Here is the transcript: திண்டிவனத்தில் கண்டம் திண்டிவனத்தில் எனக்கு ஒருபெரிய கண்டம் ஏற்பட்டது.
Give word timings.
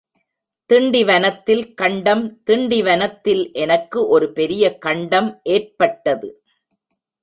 திண்டிவனத்தில் 0.69 1.73
கண்டம் 1.73 2.41
திண்டிவனத்தில் 2.47 3.53
எனக்கு 3.53 4.19
ஒருபெரிய 4.19 4.77
கண்டம் 4.77 5.39
ஏற்பட்டது. 5.43 6.43